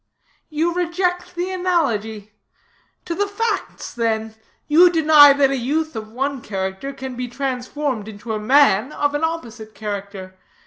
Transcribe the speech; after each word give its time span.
"You 0.49 0.73
reject 0.73 1.35
the 1.35 1.51
analogy. 1.51 2.31
To 3.05 3.13
the 3.13 3.27
facts 3.27 3.93
then. 3.93 4.33
You 4.67 4.89
deny 4.89 5.31
that 5.33 5.51
a 5.51 5.55
youth 5.55 5.95
of 5.95 6.11
one 6.11 6.41
character 6.41 6.91
can 6.91 7.13
be 7.15 7.27
transformed 7.27 8.07
into 8.07 8.33
a 8.33 8.39
man 8.39 8.91
of 8.93 9.13
an 9.13 9.23
opposite 9.23 9.75
character. 9.75 10.35